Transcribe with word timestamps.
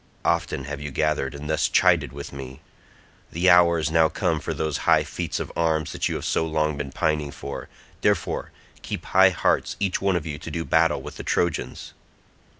Often 0.25 0.63
have 0.63 0.81
you 0.81 0.89
gathered 0.89 1.35
and 1.35 1.47
thus 1.47 1.69
chided 1.69 2.11
with 2.11 2.33
me. 2.33 2.59
The 3.31 3.51
hour 3.51 3.77
is 3.77 3.91
now 3.91 4.09
come 4.09 4.39
for 4.39 4.51
those 4.51 4.77
high 4.89 5.03
feats 5.03 5.39
of 5.39 5.51
arms 5.55 5.91
that 5.91 6.09
you 6.09 6.15
have 6.15 6.25
so 6.25 6.43
long 6.43 6.75
been 6.75 6.91
pining 6.91 7.29
for, 7.29 7.69
therefore 8.01 8.49
keep 8.81 9.05
high 9.05 9.29
hearts 9.29 9.75
each 9.79 10.01
one 10.01 10.15
of 10.15 10.25
you 10.25 10.39
to 10.39 10.49
do 10.49 10.65
battle 10.65 11.03
with 11.03 11.17
the 11.17 11.23
Trojans." 11.23 11.93